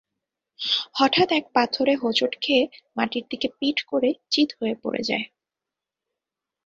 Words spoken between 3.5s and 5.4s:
পিঠ করে চিত হয়ে পড়ে যায়।